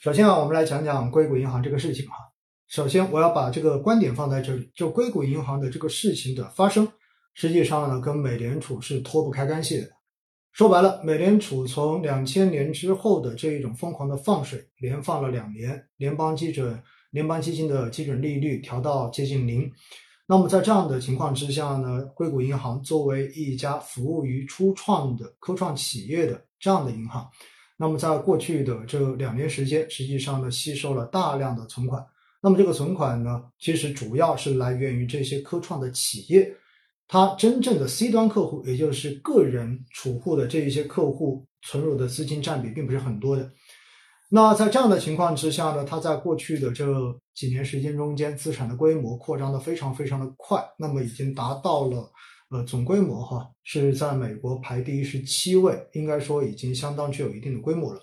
[0.00, 2.14] 首先啊，我们来讲讲硅谷银行这个事情哈。
[2.68, 6.86] 首先，我要把这个观点放在这里，就硅谷银行的这个事情的发生，
[7.34, 9.88] 实际上呢，跟美联储是脱不开干系的。
[10.52, 19.70] 说白了，美联储从两千年之后的这一种疯狂的放水，连放了两年，联邦基准、联邦基金的基准利率调到接近零。
[20.26, 27.28] 那么在这样的情况之下呢，硅谷银行作为一家服务于初创的科创企业的这样的银行，
[27.76, 32.04] 那么在过去的这两年时间，实际上呢，吸收了大量的存款。
[32.40, 36.54] 那么这个存款呢，其实主要是来源于这些科创的企业。
[37.08, 43.48] 它真正的 C 端客户，也就是个人储户的这一些客户存入的资金占比，并不是很多的。
[44.28, 46.84] 那在这样的情况之下呢，它在过去的这
[47.32, 52.10] 几年时间中间，资产的规模扩张的非常非常的快，那么已经达到了
[52.50, 58.00] 呃总规模哈，是在美国排第十七位，应该说已经相当具有一定的规模了。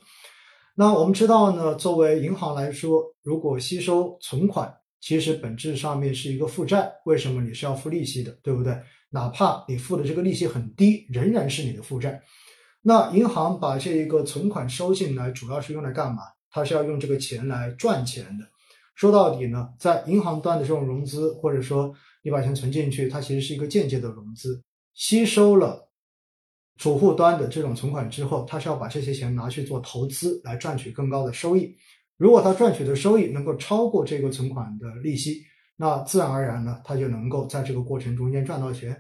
[0.76, 4.74] 那我们知道呢，作为银行来说，如果吸收存款。
[5.06, 8.74] 其实本质上面是一个负债，为什么你是要付利息的，对不对？
[9.10, 12.22] 哪怕你付的这个利息很低，仍然是你的负债。
[12.82, 16.22] 那银行把这一个存款收进来，主要是用来干嘛？
[16.50, 18.46] 它是要用这个钱来赚钱的。
[18.96, 21.94] 说到底呢，在银行端的这种融资，或者说
[22.24, 25.88] 你把钱存进去，它其实是一个间接的融资，吸收了
[26.78, 31.76] 储户端的这种存款之后，它是要把这些钱拿去做投资，来赚取更高的收益。
[32.18, 35.44] 如果它赚取的收益能够超过这个存款的利息，
[35.76, 38.98] 那自然而然呢，它就能够在这个过程中间赚到钱。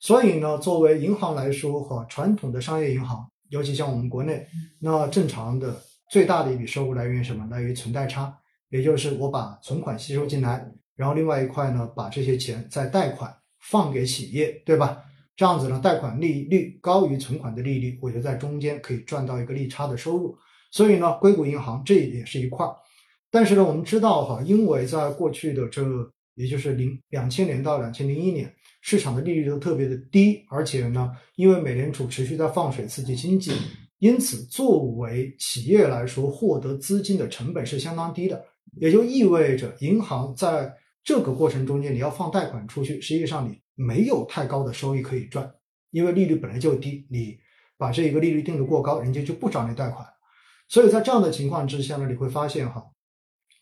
[0.00, 4.46] 所以呢，作为银行来说，哈，传统的商业银行，尤其像我们国内，
[4.80, 7.46] 那正常的最大的一笔收入来源于什么？
[7.50, 8.36] 来源于存贷差，
[8.70, 15.02] 也就是我把存款吸收进来，然后另外一块呢，把这些钱再贷款放给企业，对吧？
[15.36, 20.36] 这样子呢，贷款利率高于存款的利率，我就在中间可以赚到一个利差的收入。
[20.70, 22.74] 所以呢，硅谷银行这也是一块儿，
[23.30, 25.82] 但是呢，我们知道哈，因为在过去的这，
[26.34, 33.52] 也就是零两千年到两千零一年，市场的利率都特别的低，而且呢，因为美联储持续在放水刺激经济，
[33.98, 38.44] 因此作为企业来说，获得资金的成本是相当低的，
[38.80, 40.72] 也就意味着银行在
[41.04, 45.54] 这个过程中间，你要放贷款出去，实际上你没有太高的收益可以赚，
[45.90, 47.38] 因为利率本来就低，你
[47.76, 50.06] 把这一个利率定的过高，人家就不找你贷款。
[50.66, 52.82] 所以在这样的情况之下呢，你会发现哈，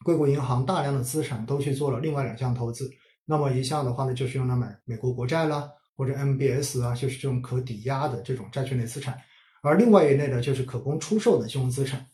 [0.05, 2.89] 硅谷银行大量的资产都去做了另外两项投资。
[3.25, 9.19] 那么一项的话呢，就是用来买美国国债啦，或者 MBS 啊，就是这种可抵押的这种债券类资产。
[9.63, 12.07] 而另外一类呢，就是可供出售的金融资产。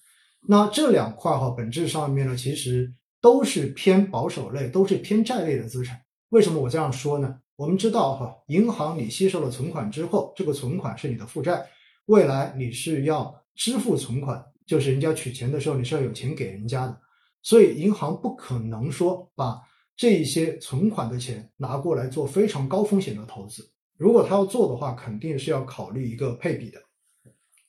[0.46, 6.00] 那这两块哈，本质上面呢，其实都是偏保守类，都是偏债类的资产。
[6.30, 7.38] 为什么我这样说呢？
[7.56, 11.66] 我们知道哈，银行你吸收了存款之后，这个存款是你的负债，
[12.06, 14.44] 未来你是要支付存款。
[14.66, 17.00] 就是人家取钱的时候，你是要有钱给人家的，
[17.42, 19.58] 所以银行不可能说把
[19.96, 23.66] 这一些存款的钱拿过来做非常高风险的投资。
[23.96, 26.78] 如果他要做的话，肯定是要考虑一个配比的。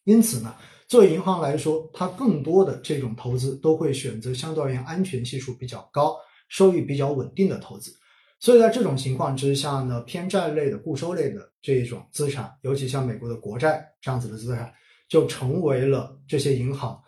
[0.03, 0.53] 因此呢，
[0.89, 6.17] 作为银行来说，它更多的这种投资都会选择相对而言安全系数比较高、
[6.50, 7.95] 收益比较稳定的投资。
[8.41, 14.73] 所以在这种情况之下呢，偏债类的固收类的这一种资产，尤其像美国的国债这样子的资产。
[15.09, 17.01] 就成为了这些银行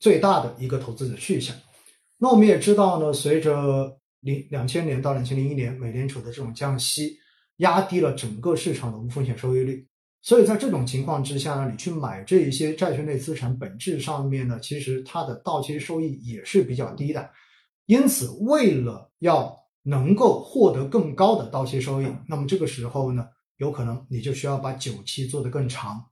[0.00, 1.54] 最大的一个投资的去向。
[2.16, 7.16] 那我们也知道呢，随着零两千年到两千零一年美联储的这种降息，
[7.58, 9.86] 压低了整个市场的无风险收益率。
[10.28, 17.30] 所以在这种情况之下呢，你去买这一些债券类资产，本质上面呢，其实它的到期收益也是比较低的。
[17.86, 26.04] 因此，为了要能够获得更高的到期收益，那么这个时候呢，有可能你就需要把久期做得更长。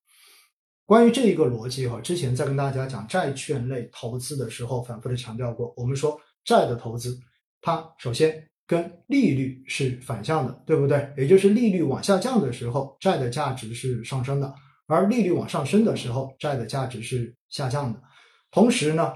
[0.86, 5.74] 关于这一个逻辑哈，之前在跟大家讲债券类投资的时候，反复的强调过。
[5.76, 7.20] 我们说债的投资，
[7.60, 11.08] 它首先跟利率是反向的，对不对？
[11.16, 14.52] 也就是利率往下降的时候，债的价值是上升的；
[14.86, 18.02] 而利率往上升的时候，债的价值是下降的。
[18.50, 19.12] 同时呢，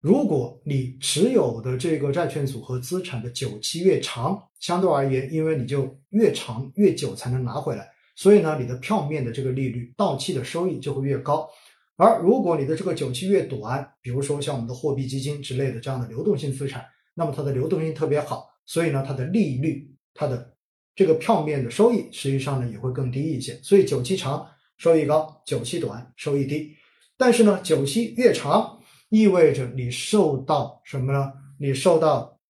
[0.00, 7.88] 如果你持有的这个债券组合资产的久期越长，相对而言，因为你就越长越久才能拿回来。
[8.16, 11.48] 所以呢，你的票面的这个利率到期的收益就会越高，
[11.96, 20.56] 而如果你的这个久期越短，比如说像我们的货币基金之类的这样的流动性资产，那么它的流动性特别好，所以呢，它的利率、它的
[20.94, 23.52] 这个票面的收益实际上呢也会更低一些。
[23.62, 24.48] 所以久期长
[24.78, 26.74] 收益高，久期短收益低。
[27.18, 28.80] 但是呢，久期越长，
[29.10, 31.30] 意味着你受到什么呢？
[31.60, 32.40] 你受到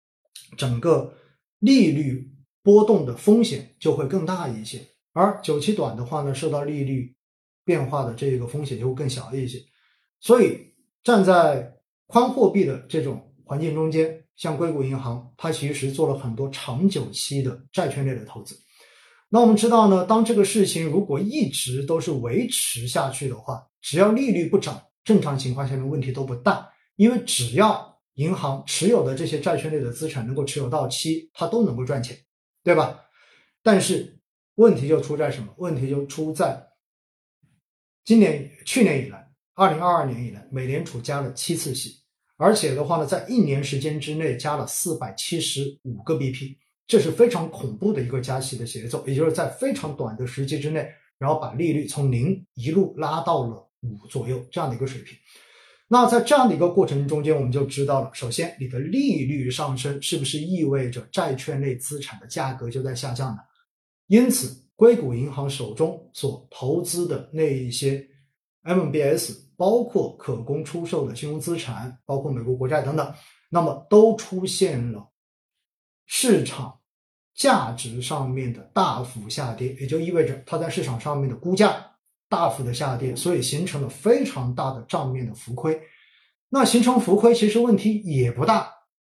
[0.57, 1.13] 整个
[1.59, 2.31] 利率
[2.63, 4.81] 波动的风险就会更大一些。
[5.13, 7.13] 而久期短的话呢，受到利率
[7.65, 9.59] 变化的这个风险就会更小一些。
[10.21, 10.73] 所以
[11.03, 11.75] 站在
[12.07, 18.59] 宽货币的这种环境中间，像硅谷银行，它其实做了很多长久期的债券类的投资。
[19.29, 32.15] 那我们知道呢，当这个事情如果一直都是维持下去的话，只要利率不涨，正常情况下面问题都不大，因为只要银行持有的这些债券类的资产能够持有到期，它都能够赚钱，
[32.63, 33.01] 对吧？
[33.63, 34.21] 但是
[34.57, 35.55] 问题就出在什么？
[35.57, 36.63] 问题就出在
[38.05, 42.02] 今年、去年以来，二零二二年以来，美联储加了七次息，
[42.43, 46.57] 而且的话呢，在一年时间之内加了四百七十五个 BP。
[46.85, 50.87] 这是非常恐怖的一个加息的节奏，也就是在非常短的时间之内，
[51.19, 55.17] 然后把利率从零一路拉到了五左右这样的一个水平。
[55.89, 63.39] 那在这样的一个过程中间，我们就知道了，首先你的利率上升，是不是意味着债券类资产的价格就在下降呢？
[64.09, 68.07] 因此，硅谷银行手中所投资的那一些
[68.65, 73.15] MBS，包括可供出售的金融资产，包括美国国债等等，
[73.51, 75.11] 那么都出现了。
[76.07, 76.81] 市场
[77.35, 81.93] 价值上面的大幅下跌，也就意味着它在市场上面的估价
[82.29, 85.81] 大幅的下跌，所以形成了非常大的账面的浮亏。
[86.51, 88.71] 那形成浮亏其实问题也不大，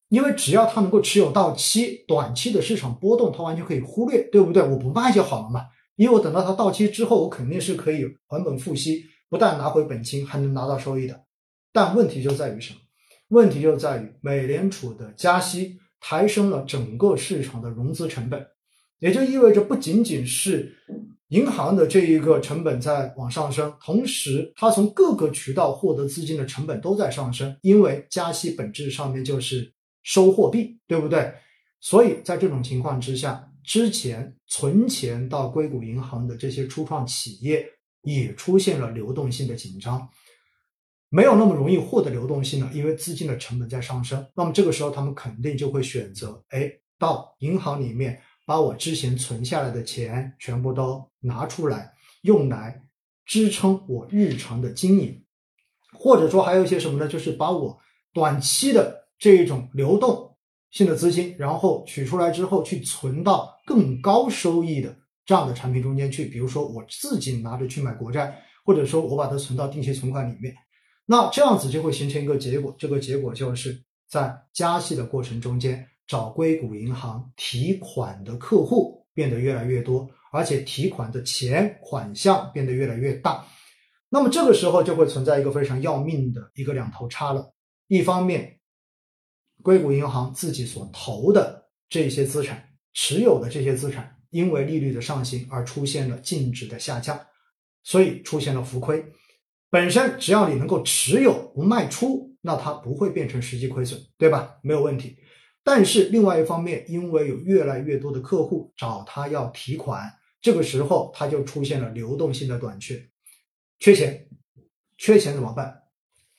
[0.10, 4.62] 因为只要它能够持有到期，短期的市场波动它完全可以忽略，对不对？
[4.62, 11.24] 我不卖就好了嘛，因为我等到它到期之后，我肯定是可以还本付息，不但拿回本金，还能拿到收益的。
[11.72, 12.80] 但问题就在于什么？
[13.30, 15.80] 问题就在于美联储的加息。
[16.06, 18.46] 抬升了整个市场的融资成本，
[19.00, 20.76] 也就意味着不仅仅是
[21.30, 31.34] 银行的这一个成本在往上升，同时它从各个渠道获得资金的成本都在上升，因为加息本质上面就是收货币，对不对？
[31.80, 37.66] 所以在这种情况之下，之前存钱到硅谷银行的这些初创企业
[38.04, 40.08] 也出现了流动性的紧张。
[41.10, 44.26] 没有那么容易获得流动性了，因为资金的成本在上升。
[44.36, 52.84] 那么这个时候，他们肯定就会选择，哎，到银行里面把我之前存下来的钱全部都拿出来，用来
[53.26, 55.24] 支撑我日常的经营，
[55.94, 57.08] 或者说还有一些什么呢？
[57.08, 57.80] 就是把我
[58.12, 60.36] 短期的这一种流动
[60.72, 70.54] 性的资金，然后取出来之后去存到更高收益的这样的产品中间去，比如说我自己拿着去买国债，或者说我把它存到定期存款里面。
[71.06, 83.46] 那这样子就会形成一个结果，这个结果就是在加息的过程中间，找硅谷银行提款的客户变得越来越多，而且提款的钱款项变得越来越大。
[84.10, 87.54] 那么这个时候就会存在一个非常要命的一个两头差了。
[87.88, 88.60] 一方面，
[89.62, 97.18] 硅谷银行自己所投的这些资产、持有的这些资产，因为利率的上行而出现了净值的下降，
[97.84, 99.06] 所以出现了浮亏。
[99.70, 104.58] 本身只要你能够持有不卖出，那它不会变成实际亏损，对吧？
[104.62, 105.16] 没有问题。
[105.64, 113.08] 但是另外一方面，因为有越来越多的客户找他要提款，这个时候他就出现了流动性的短缺，
[113.80, 114.28] 缺钱，
[114.98, 115.84] 缺钱怎么办？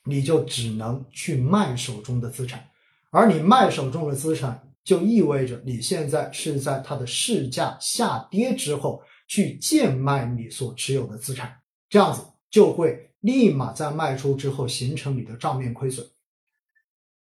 [0.05, 2.69] 你就只能去卖手中的资产，
[3.11, 11.53] 而你卖手中的资产，就意味着你现在是在它的市价下跌之后去贱卖你所持有的资产，
[11.89, 13.11] 这样子就会。
[13.25, 16.07] 立马在卖出之后形成你的账面亏损。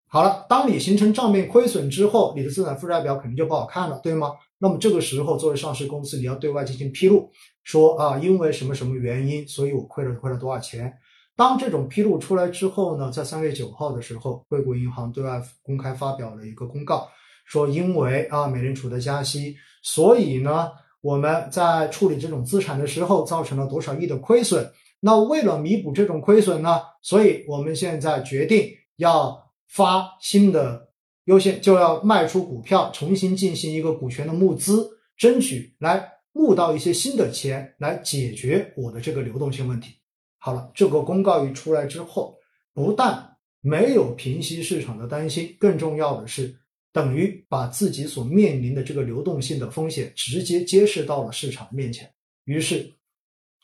[0.07, 4.37] 好了，当你形成账面亏损之后，你的资产负债表肯定就不好看了，对吗？
[4.59, 7.29] 那么这个时候，作为上市公司，你要对外进行披露，
[7.65, 10.97] 说啊，因为什么什么原因，所以我亏了亏了多少钱。
[11.35, 17.09] 当这种披露出来之后呢，在三月九号的时候，硅谷银行对外公开发表了一个公告，
[17.51, 20.69] 说因为啊美联储的加息，所以呢
[21.01, 24.71] 我们在处理这种资产的时候造成了多少亿的亏损。
[25.01, 30.91] 那为了弥补这种亏损呢，所以我们现在决定要发新的
[31.25, 39.97] 优先，就要卖出股票，重新进行一个股权的募资，争取来募到一些新的钱，来解决我的这个流动性问题。
[40.39, 42.37] 好了，这个公告一出来之后，
[42.73, 46.60] 不但没有平息市场的担心，更重要的是，
[46.93, 52.13] 等于把自己所面临的这个流动性的风险直接揭示到了市场面前，
[52.45, 52.93] 于是。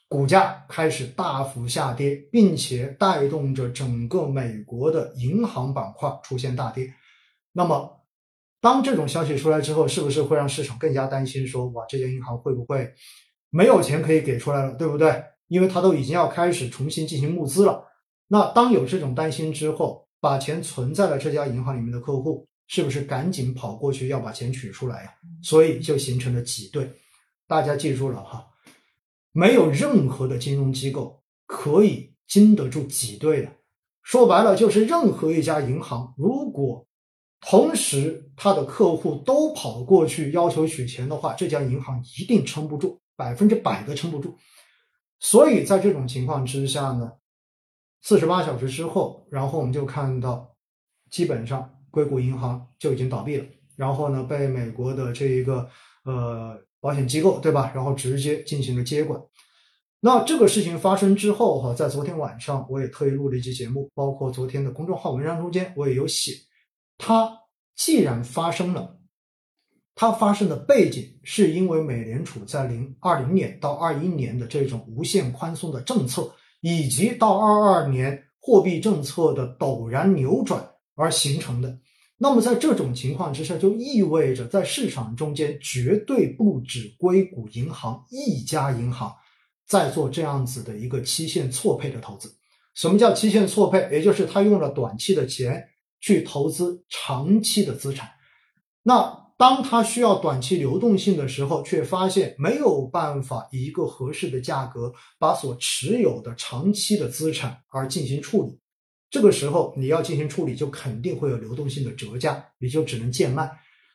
[0.09, 6.95] 股价开始大幅下跌，并且带动着整个美国的银行板块出现大跌。
[7.52, 8.06] 那么，
[8.61, 11.45] 当这种消息出来之后，是不是会让市场更加担心？
[11.45, 12.88] 说哇，这家银行会不会
[13.50, 15.25] 没有钱可以给出来了，对不对？
[15.49, 17.85] 因为它都已经要开始重新进行募资了。
[18.28, 25.14] 那当有这种担心之后，把钱存在了这家银行里面的客户，是不是赶紧跑过去要把钱取出来呀？
[25.42, 26.90] 所以就形成了挤兑。
[27.46, 28.46] 大家记住了哈。
[29.32, 33.52] 没有任何的金融机构可以经得住挤兑的。
[34.02, 36.87] 说白了就是任何一家银行，如果
[37.40, 44.37] 同时他的客户都跑过去要求取钱的话，这家银行一定撑不住，百分之百的撑不住。
[45.20, 47.12] 所以在这种情况之下呢，
[48.00, 50.56] 四十八小时之后，然后我们就看到，
[51.11, 55.66] 基本上硅谷银行就已经倒闭了，然后呢被美国的这一个
[56.04, 59.18] 呃保险机构对吧，然后直接进行了接管。
[60.00, 66.34] 那这个事情发生之后哈，在昨天晚上我也特意录了一期节目，包括昨天的公众号文章中间我也有写，
[66.98, 67.32] 它
[67.74, 68.92] 既然发生了。
[69.98, 80.62] 它发生的背景是因为美联储在零二零年到二一年的这种无限宽松的政策，以及到二二年货币政策的陡然扭转
[80.96, 81.78] 而形成的。
[82.18, 89.14] 那么在这种情况之下，就意味着在市场中间绝对不止硅谷银行一家银行
[89.66, 92.35] 在做这样子的一个期限错配的投资。
[92.75, 93.88] 什么叫期限错配？
[93.92, 95.62] 也就是他用了短期的钱
[96.00, 98.11] 去投资长期的资产。
[98.82, 108.58] 那当他需要短期流动性的时候，却发现没有办法以一个合适的价格把所持有的长期的资产而进行处理。
[109.10, 113.50] 这个时候你要进行处理，就肯定会有流动性的折价，你就只能贱卖。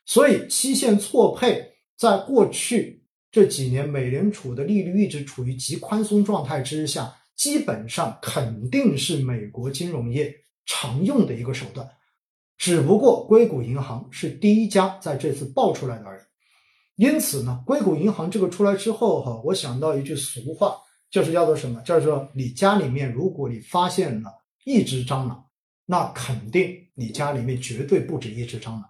[0.05, 1.63] 所以期限错配
[1.97, 10.33] 在过去这几年，美联储的利率一直处于极宽松状态之下，基本上肯定是美国金融业
[10.65, 11.87] 常用的一个手段。
[12.57, 20.75] 只不过硅谷银行是第一家在这次爆出来的而已，因此呢，硅谷银行这个出来之后哈，我想到一句俗话，
[21.09, 21.81] 就是叫做什么？
[21.81, 24.29] 叫做你家里面如果你发现了
[24.63, 25.45] 一只蟑螂，
[25.85, 28.85] 那肯定你家里面绝对不止一只蟑螂，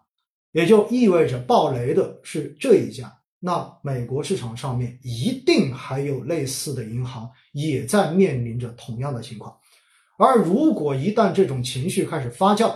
[0.52, 3.12] 也就意味着爆雷的是这一家。
[3.40, 9.58] 那美国市场上面一定还有类似的银行也在面临着同样的情况，
[10.20, 12.72] 而如果一旦这种情绪开始发酵，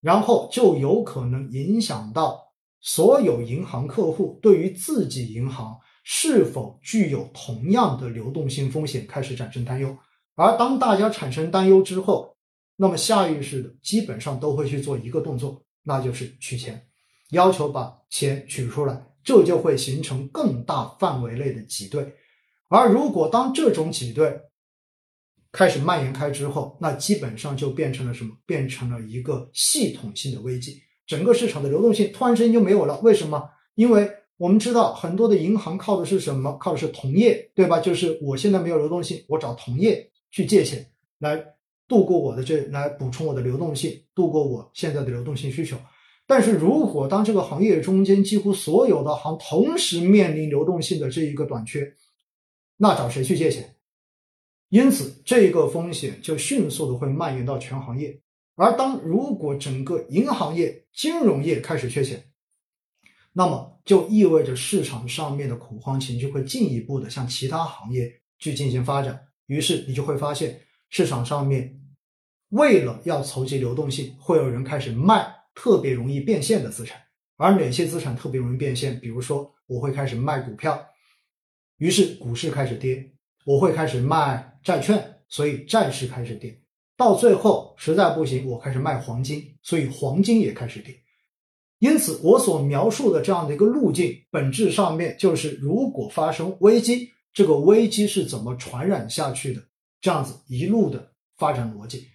[0.00, 2.40] 然后就有可能影响到
[2.80, 9.94] 所有银行客户对于自己银行是否具有同样的流动性风险开始产生担忧，
[10.36, 12.35] 而当大家产生担忧之后，
[12.76, 16.86] 那么下意识的基本上都会去做一个动作，那就是取钱，
[17.30, 22.12] 要求把钱取出来，这就会形成更大范围内的挤兑，
[22.68, 24.40] 而如果当这种挤兑，
[25.52, 28.36] 开始蔓延开之后，那基本上就变成了什么？
[28.44, 33.00] 变成了一个系统性的危机，整个市场的流动性突然之间就没有了。
[33.00, 33.48] 为什么？
[33.74, 36.52] 因为我们知道很多的银行靠的是什么？
[36.58, 37.80] 靠的是同业，对吧？
[37.80, 40.86] 就是我现在没有流动性，我找同业去借钱
[41.20, 41.42] 来
[41.88, 45.76] 度过我的这，来补充我的流动性，度过我现在的流动性需求。
[46.26, 51.94] 但是如果当这个行业中间几乎所有的行同时面临流动性的这一个短缺，
[52.76, 53.76] 那找谁去借钱？
[54.68, 58.20] 因此，这个风险就迅速的会蔓延到全行业。
[58.56, 62.24] 而当如果整个银行业、金融业开始缺钱，
[63.32, 69.28] 那么就意味着市场上面的恐慌情绪会进一步的向其他行业去进行发展。
[69.46, 70.60] 于是你就会发现，
[70.96, 71.78] 市场上面
[72.48, 76.98] 为了要筹集流动性，会有人开始卖特别容易变现的资产。
[77.36, 78.98] 而哪些资产特别容易变现？
[78.98, 80.82] 比如说，我会开始卖股票，
[81.76, 83.12] 于是股市开始跌。
[83.44, 86.58] 我会开始卖债券，所以债市开始跌，
[86.96, 90.94] 到最后实在不行，我开始卖黄金，所以黄金也开始跌。
[91.78, 99.62] 因此，我所描述的这样的一个路径，本质上面就是如果发生危机，这个危机是怎么传染下去的，
[100.00, 102.08] 这样子一路的发展逻辑。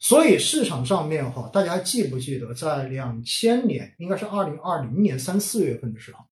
[0.00, 6.24] 所以市场上面哈，大家还记不记得，在两千年，应该是二零二零年三四月份的时候，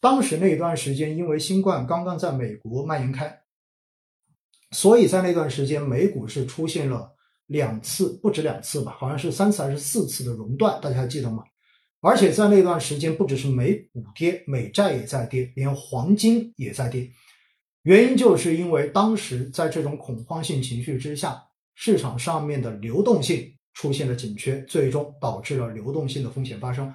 [0.00, 3.40] 当时那一段时间，因为新冠刚刚在美国蔓延开。
[4.72, 11.42] 所以在那段时间，美股是出现了两次，不止两次吧，好像是三次还是四次的熔断，大家还记得吗？
[12.02, 17.10] 而且在那段时间，不只是美股跌，美债也在跌，连黄金也在跌。
[17.82, 21.42] 原因就是因为当时在这种恐慌性情绪之下，
[21.74, 26.92] 市场上面的流动性出现了紧缺，最终导致了流动性的风险发生。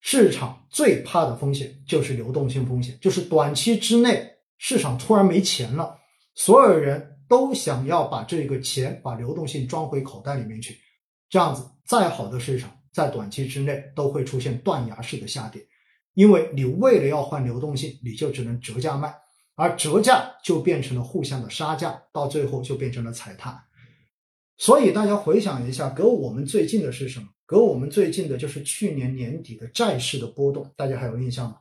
[0.00, 4.28] 市场最怕的风险就是流动性风险，就是短期之内
[4.58, 5.96] 市场突然没钱了。
[6.34, 10.76] 所有人都想要把这个钱、把流动性装回口袋里面去，
[11.30, 15.64] 这样子再好的市场，在短期之内都会出现断崖式的下跌，
[16.14, 19.14] 因为你为了要换流动性，你就只能折价卖，
[19.54, 23.64] 而折价就变成了互相的杀价，到最后就变成了踩踏。
[24.58, 27.26] 所以大家回想一下，隔我们最近的是什么？
[27.46, 31.58] 隔我们最近的就是去年年底的债市的波动，大家还有印象吗？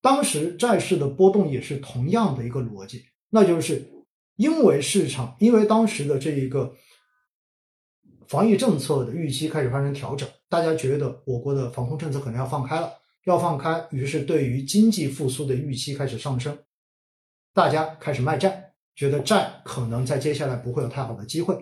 [0.00, 3.88] 当时债市的波动也是同样的一个逻辑，那就是。
[4.36, 6.74] 因为市场，因为当时的这一个
[8.26, 12.90] 防疫政策的预期开始发生调整，大家觉得我国的防控政策可能要放开了，
[13.24, 16.58] 要放开，于是对于经济复苏的预期开始上升，
[17.54, 21.56] 大家开始卖债，觉得债可能在接下来不会有太好的机会。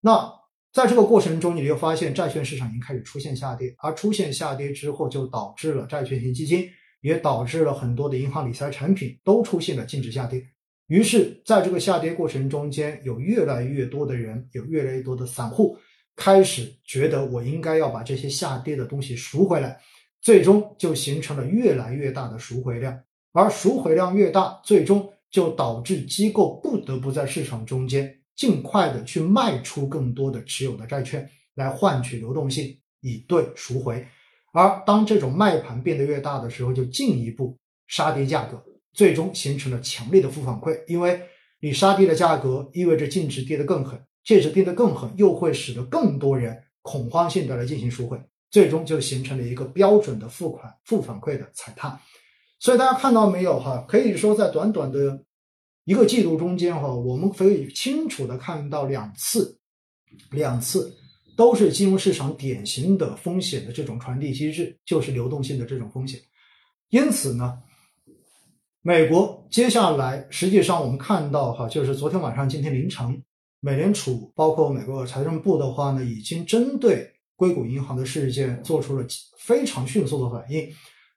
[0.00, 0.32] 那
[0.72, 6.68] 在这个过程中，你就发现债券市场已经开始出现下跌，而出现下跌之后，就导致了债券型基金，
[7.00, 10.42] 也导致了很多的银行理财产品都出现了净值下跌。
[10.86, 15.76] 于是，在这个下跌过程中间，有越来越多的人，有越来越多的散户。
[16.16, 19.80] 开始觉得我应该要把这些下跌的东西赎回来，
[20.20, 22.98] 最终就形成了越来越大的赎回量，
[23.32, 34.06] 而赎回量越大，最终就导致机构不得不在市场中间尽快的去卖出更多的持有的债券，来换取流动性，以对赎回。
[34.52, 37.56] 而当这种卖盘变得越大的时候，就进一步
[37.86, 41.20] 杀跌价格，最终形成了强烈的负反馈，因为
[41.60, 44.00] 你杀跌的价格意味着净值跌得更狠。
[44.22, 48.20] 借值跌得更狠，又会使得更多人恐慌性的来进行赎回，
[48.50, 51.98] 最终就形成了一个标准的付款负反馈的踩踏。
[52.60, 53.84] 所以大家看到没有哈？
[53.88, 55.24] 可以说在短短的
[55.84, 59.58] 一个季度中间哈，我们可以清楚的看到两次，
[60.30, 60.94] 两次
[61.36, 66.20] 都是金融市场典型的风险的这种传递机制，就是流动性的这种风险。
[66.90, 67.58] 因此呢，
[68.82, 73.22] 美国接下来实际上我们看到哈，就是昨天晚上、今天凌晨。
[73.62, 79.06] 美联储包括美国财政部的话呢，已经针对硅谷银行的事件做出了
[79.38, 80.66] 非常迅速的反应。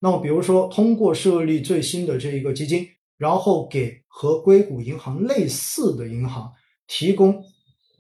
[0.03, 2.85] 那么，比如说通过设立最新的这一个基金，
[3.17, 6.51] 然后给和硅谷银行类似的银行
[6.87, 7.41] 提供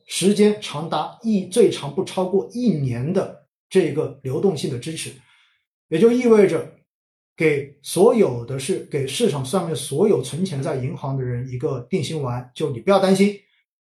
[0.05, 5.13] 时间长达一最长不超过一年的这个流动性的支持，
[5.87, 6.73] 也就意味着
[7.37, 13.39] 给所有的是给市场上面所有存钱在银行的人一个定心丸，就你不要担心。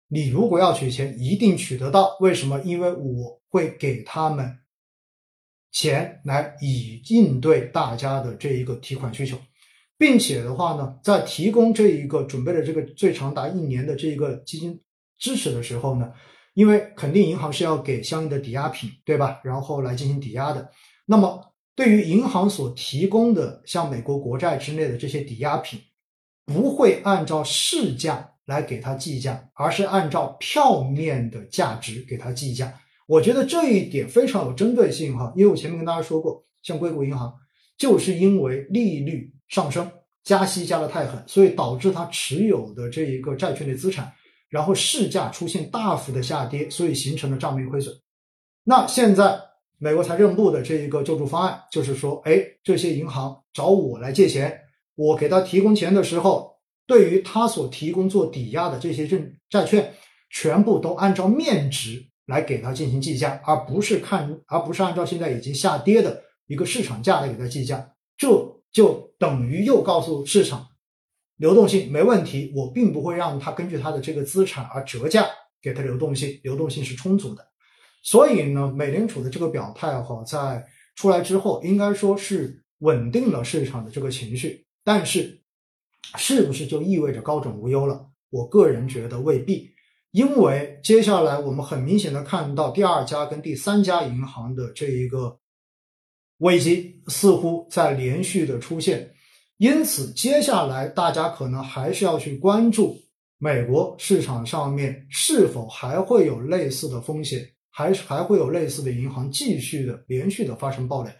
[0.09, 2.15] 你如果要取钱，一定取得到。
[2.19, 2.61] 为什么？
[2.61, 4.59] 因为我会给他们
[5.71, 9.37] 钱来以应对大家的这一个提款需求，
[9.97, 14.79] 并且的话呢，在提供这一个准备的这个最长达一年的这一个基金
[15.17, 16.11] 支持的时候呢，
[16.53, 19.39] 因为肯定银行是要给相应的抵押品，对吧？
[19.43, 20.69] 然后来进行抵押的。
[21.05, 25.79] 那么对于银行所提供的像美国国债之类的这些抵押品，
[26.45, 28.27] 不会按照市价。
[28.45, 32.80] 来给它计价，而是按照票面的价值给它计价。
[33.07, 37.33] 我觉得这一点非常有针对性哈，因为我前面跟大家说过，像硅谷银行
[37.77, 39.89] 就是因为利率上升，
[40.23, 44.11] 加息加的太狠，所以导致它持有的这一个债券的资产，
[44.49, 47.93] 然后市价出现大幅的下跌，所以形成了账面亏损。
[48.63, 49.39] 那现在
[49.77, 54.57] 美国财政部的这一个救助方案就是说，哎，这些银行找我来借钱，
[54.95, 56.51] 我给他提供钱的时候。
[56.87, 59.93] 对于他所提供做抵押的这些证债券，
[60.29, 67.93] 全部都按照面值来给它进行计价，而不是看，而不是按照现在已经下跌的一个市场价来给它计价。
[68.17, 68.27] 这
[68.71, 70.65] 就等于又告诉市场，
[71.37, 75.27] 流动性没问题，我并不会让它根据它的这个资产而折价
[75.61, 77.45] 给它流动性，流动性是充足的。
[78.01, 80.65] 所以呢，美联储的这个表态哈，在
[80.95, 85.39] 出来之后，应该说是稳定了市场的这个情绪，但是。
[86.17, 88.07] 是不是就意味着高枕无忧了？
[88.31, 89.70] 我个人觉得未必，
[90.11, 95.39] 因为接下来我们很明显的看到第二家跟第三家银行的这一个
[96.37, 99.13] 危机似乎在连续的出现，
[99.57, 102.97] 因此接下来大家可能还是要去关注
[103.37, 111.11] 美国市场上面是否还会有类似的风险，还是还会有类似的银行继续的连续的发生暴雷，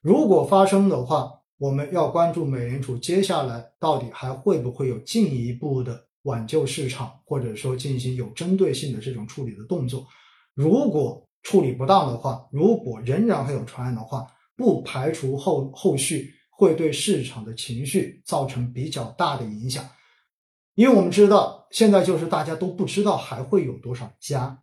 [0.00, 1.32] 如果发生的话。
[1.58, 10.06] 我们要关注美联储接下来到底还会不会有进一步的挽救市场，或者说进行有针对性的这种处理的动作。
[10.54, 19.88] 如果处理不当的话，如果仍然还有传染的话，不排除后后续会对市场的情绪造成比较大的影响。
[20.74, 24.62] 因为我们知道，现在就是大家都不知道还会有多少家，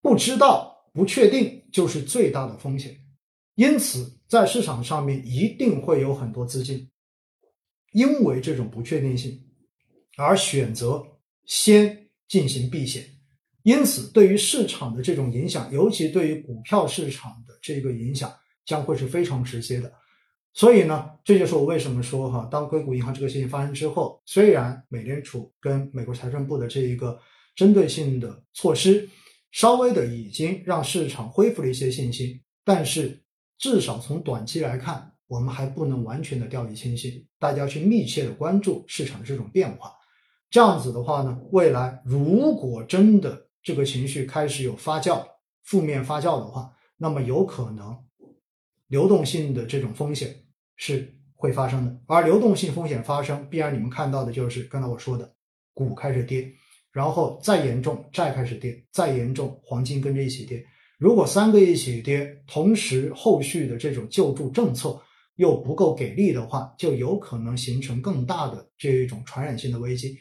[0.00, 2.96] 不知道、不确定就是最大的风险。
[3.56, 6.88] 因此，在市场上面一定会有很多资金，
[7.92, 9.44] 因为这种不确定性
[10.16, 11.04] 而选择
[11.44, 13.04] 先进行避险。
[13.62, 18.32] 因此，对于市场的这种影响，尤其对于股票市场的这个影响，
[18.64, 19.92] 将会是非常直接的。
[20.52, 27.18] 所以呢，这就是我为什么说哈，当硅谷银行这个事情发生之后，虽然美联储跟美国财政部的这一个
[27.56, 29.08] 针对性的措施，
[29.50, 33.20] 稍微的已经让市场恢复了一些信心，但是。
[33.56, 39.92] 至少从短期来看，我们还不能完全的掉以轻心，大家去密切的关注市场的这种变化。
[40.54, 45.20] 这样子的话呢，未来如果真的这个情绪开始有发酵、
[45.64, 47.98] 负面发酵的话，那么有可能
[48.86, 50.32] 流动性的这种风险
[50.76, 51.98] 是会发生的。
[52.06, 55.28] 而流动性风险发生，必然你们看到的就是刚才我说的，
[55.72, 56.48] 股开始跌，
[56.92, 60.64] 然后再严重债开始跌，再严重黄金跟着一起跌。
[60.98, 65.02] 如果三个一起跌，同时后续的这种救助政策
[65.34, 70.16] 又不够给力的话，就有可能形成更大的这一种传染性的危机。